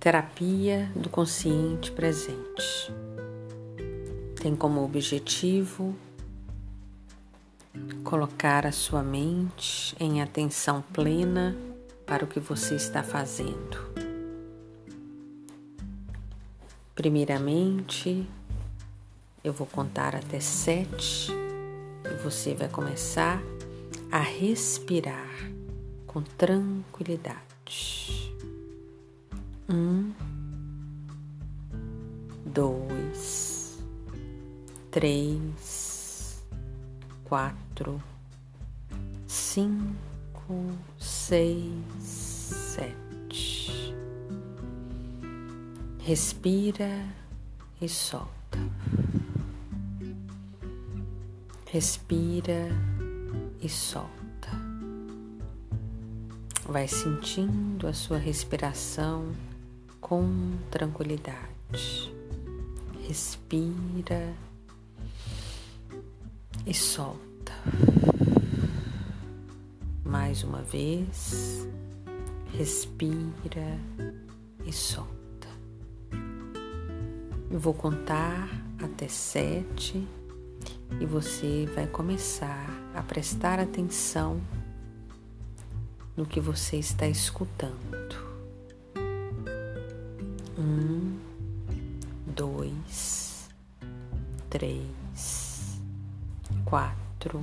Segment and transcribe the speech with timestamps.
[0.00, 2.90] Terapia do consciente presente.
[4.40, 5.94] Tem como objetivo
[8.02, 11.54] colocar a sua mente em atenção plena
[12.06, 13.76] para o que você está fazendo.
[16.94, 18.26] Primeiramente,
[19.44, 23.38] eu vou contar até sete e você vai começar
[24.10, 25.28] a respirar
[26.06, 28.19] com tranquilidade.
[29.72, 30.12] Um,
[32.44, 33.78] dois,
[34.90, 36.44] três,
[37.22, 38.02] quatro,
[39.28, 43.94] cinco, seis, sete.
[46.00, 47.06] Respira
[47.80, 48.58] e solta.
[51.66, 52.70] Respira
[53.62, 54.10] e solta.
[56.66, 59.32] Vai sentindo a sua respiração
[60.00, 62.14] com tranquilidade.
[63.06, 64.34] Respira
[66.66, 67.52] e solta.
[70.04, 71.68] Mais uma vez,
[72.52, 73.78] respira
[74.64, 75.48] e solta.
[77.50, 78.48] Eu vou contar
[78.82, 80.06] até sete
[81.00, 84.40] e você vai começar a prestar atenção
[86.16, 88.29] no que você está escutando.
[90.60, 91.16] Um,
[92.36, 93.48] dois,
[94.50, 95.80] três,
[96.66, 97.42] quatro,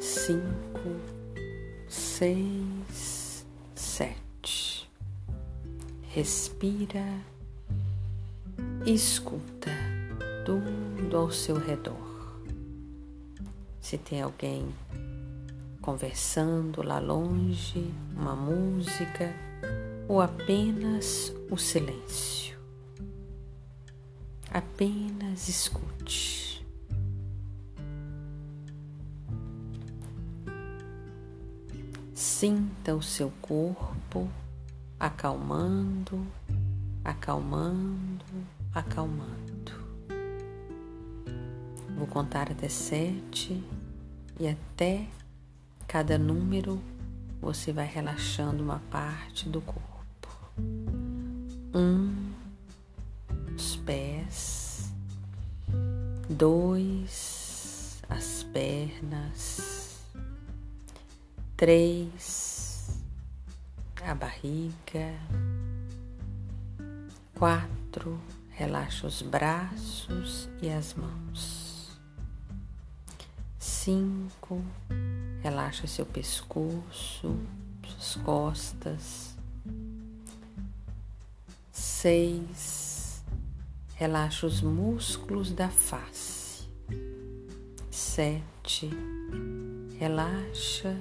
[0.00, 0.96] cinco,
[1.88, 4.90] seis, sete.
[6.08, 7.06] Respira,
[8.84, 9.70] escuta
[10.44, 12.42] tudo ao seu redor.
[13.80, 14.66] Se tem alguém
[15.80, 19.32] conversando lá longe, uma música
[20.08, 22.58] ou apenas o silêncio.
[24.50, 26.66] Apenas escute.
[32.14, 34.28] Sinta o seu corpo
[34.98, 36.26] acalmando,
[37.04, 38.24] acalmando,
[38.74, 39.72] acalmando.
[41.96, 43.62] Vou contar até sete
[44.40, 45.06] e até
[45.86, 46.80] cada número
[47.40, 49.97] você vai relaxando uma parte do corpo.
[51.74, 52.32] Um,
[53.54, 54.92] os pés.
[56.28, 60.04] Dois, as pernas.
[61.56, 63.00] Três,
[64.04, 65.14] a barriga.
[67.34, 68.20] Quatro,
[68.50, 71.98] relaxa os braços e as mãos.
[73.58, 74.62] Cinco,
[75.40, 77.36] Relaxa seu pescoço,
[77.86, 79.37] suas costas.
[82.00, 83.24] Seis.
[83.96, 86.68] Relaxa os músculos da face.
[87.90, 88.88] Sete.
[89.98, 90.96] Relaxa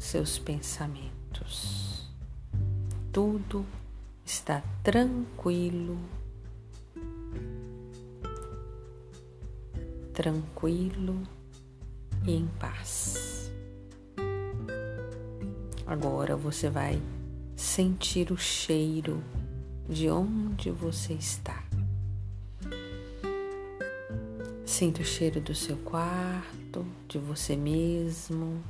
[0.00, 2.10] seus pensamentos.
[3.12, 3.64] Tudo
[4.26, 5.96] está tranquilo,
[10.12, 11.22] tranquilo
[12.26, 13.48] e em paz.
[15.86, 17.00] Agora você vai
[17.54, 19.22] sentir o cheiro
[19.88, 21.62] de onde você está.
[24.64, 28.62] Sinta o cheiro do seu quarto, de você mesmo.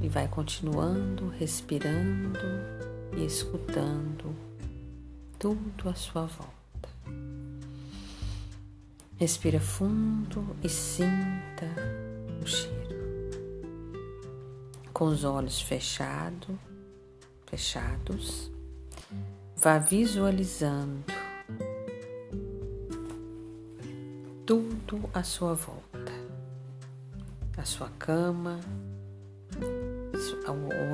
[0.00, 2.38] E vai continuando, respirando
[3.16, 4.34] e escutando
[5.38, 6.88] tudo à sua volta.
[9.16, 11.66] Respira fundo e sinta
[12.42, 12.82] o cheiro
[15.02, 16.56] com os olhos fechado,
[17.52, 18.50] fechados,
[19.54, 21.04] vá visualizando
[24.46, 26.12] tudo à sua volta,
[27.58, 28.58] a sua cama,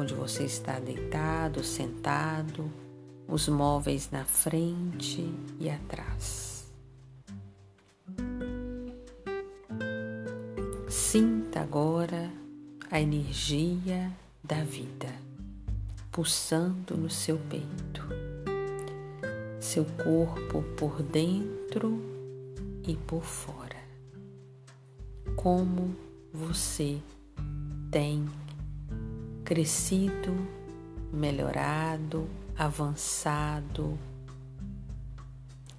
[0.00, 2.68] onde você está deitado, sentado,
[3.28, 6.72] os móveis na frente e atrás.
[10.88, 12.32] Sinta agora
[12.90, 14.10] a energia
[14.42, 15.27] da vida
[16.18, 18.02] pulsando no seu peito,
[19.60, 22.02] seu corpo por dentro
[22.84, 23.76] e por fora.
[25.36, 25.94] Como
[26.34, 27.00] você
[27.88, 28.28] tem
[29.44, 30.34] crescido,
[31.12, 32.26] melhorado,
[32.56, 33.96] avançado,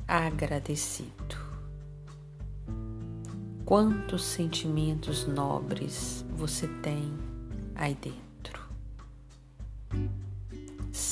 [0.07, 1.35] agradecido.
[3.65, 7.13] Quantos sentimentos nobres você tem
[7.75, 8.28] aí dentro?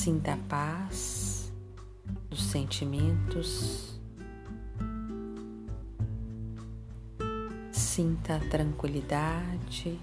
[0.00, 1.52] Sinta a paz
[2.30, 3.98] dos sentimentos.
[7.72, 9.98] Sinta a tranquilidade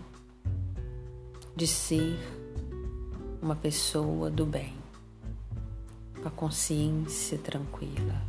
[1.55, 2.19] de ser
[3.41, 4.75] uma pessoa do bem,
[6.21, 8.21] com a consciência tranquila.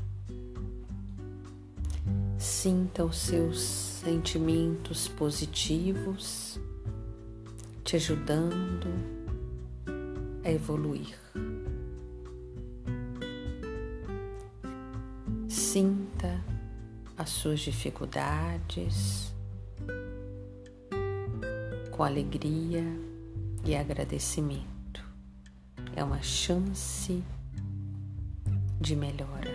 [2.38, 6.60] Sinta os seus sentimentos positivos
[7.82, 8.86] te ajudando
[10.44, 11.25] a evoluir.
[15.49, 16.43] Sinta
[17.17, 19.35] as suas dificuldades
[21.91, 22.85] com alegria
[23.65, 25.03] e agradecimento.
[25.94, 27.25] É uma chance
[28.81, 29.50] de melhora.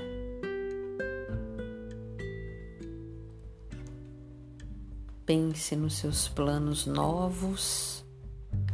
[5.25, 8.03] Pense nos seus planos novos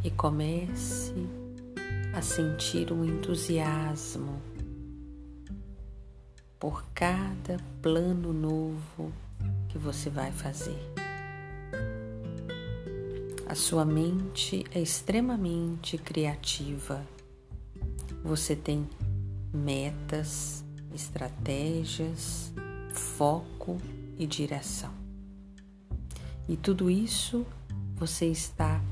[0.02, 1.14] e comece
[2.18, 4.42] a sentir um entusiasmo
[6.58, 9.12] por cada plano novo
[9.68, 10.80] que você vai fazer.
[13.46, 17.06] A sua mente é extremamente criativa.
[18.24, 18.90] Você tem
[19.54, 22.52] metas, estratégias,
[22.92, 23.78] foco
[24.18, 24.92] e direção.
[26.48, 27.46] E tudo isso
[27.94, 28.82] você está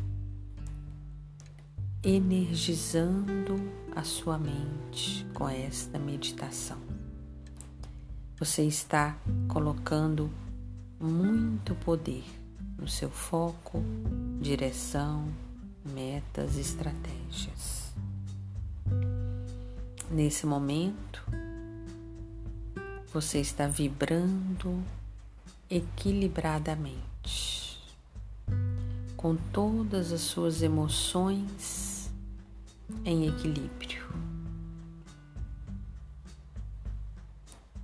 [2.06, 3.56] energizando
[3.97, 6.79] a sua mente com esta meditação.
[8.38, 9.19] Você está
[9.49, 10.31] colocando
[11.00, 12.23] muito poder
[12.79, 13.82] no seu foco,
[14.41, 15.26] direção,
[15.85, 17.93] metas estratégias.
[20.08, 21.25] Nesse momento,
[23.12, 24.81] você está vibrando
[25.69, 27.82] equilibradamente,
[29.17, 31.95] com todas as suas emoções
[33.05, 34.05] em equilíbrio.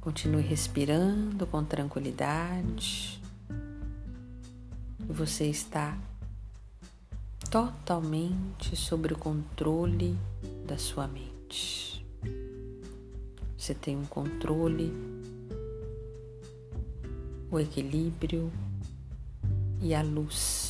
[0.00, 3.22] Continue respirando com tranquilidade
[5.12, 5.98] você está
[7.50, 10.18] totalmente sobre o controle
[10.66, 12.04] da sua mente.
[13.56, 14.92] Você tem um controle,
[17.50, 18.50] o equilíbrio
[19.80, 20.61] e a luz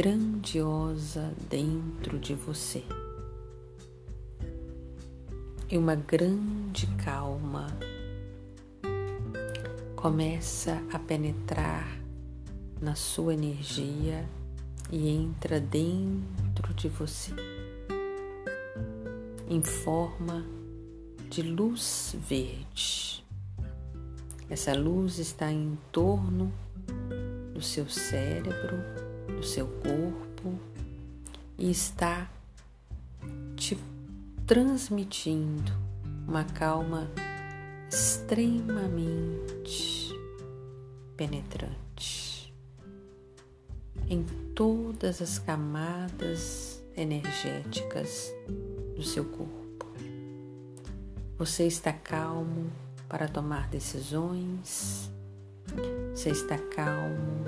[0.00, 2.84] grandiosa dentro de você.
[5.68, 7.66] E uma grande calma
[9.96, 11.98] começa a penetrar
[12.80, 14.24] na sua energia
[14.88, 17.32] e entra dentro de você
[19.48, 20.46] em forma
[21.28, 23.26] de luz verde.
[24.48, 26.52] Essa luz está em torno
[27.52, 29.07] do seu cérebro,
[29.38, 30.58] do seu corpo
[31.56, 32.28] e está
[33.54, 33.78] te
[34.44, 35.70] transmitindo
[36.26, 37.08] uma calma
[37.88, 40.12] extremamente
[41.16, 42.52] penetrante
[44.08, 44.24] em
[44.54, 48.34] todas as camadas energéticas
[48.96, 49.86] do seu corpo.
[51.38, 52.72] Você está calmo
[53.08, 55.08] para tomar decisões,
[56.12, 57.44] você está calmo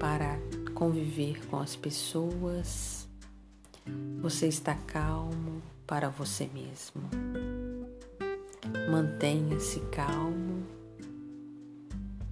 [0.00, 0.36] para
[0.82, 3.08] conviver com as pessoas,
[4.20, 7.02] você está calmo para você mesmo.
[8.90, 10.66] Mantenha-se calmo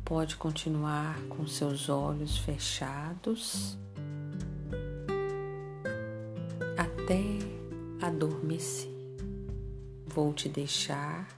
[0.04, 3.78] pode continuar com seus olhos fechados
[6.76, 7.22] até
[8.04, 8.90] adormecer.
[10.06, 11.28] Vou te deixar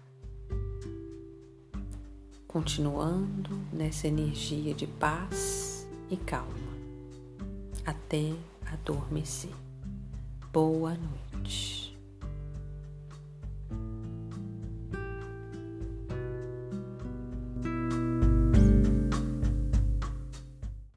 [2.49, 6.72] continuando nessa energia de paz e calma
[7.85, 8.33] até
[8.67, 9.51] adormecer.
[10.53, 11.82] Boa noite.